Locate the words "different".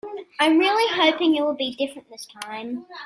1.75-2.09